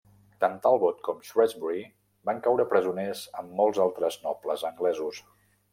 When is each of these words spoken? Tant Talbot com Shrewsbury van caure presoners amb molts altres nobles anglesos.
Tant 0.43 0.55
Talbot 0.61 1.03
com 1.07 1.19
Shrewsbury 1.27 1.83
van 2.31 2.41
caure 2.49 2.67
presoners 2.73 3.23
amb 3.43 3.55
molts 3.61 3.87
altres 3.87 4.21
nobles 4.27 4.71
anglesos. 4.73 5.25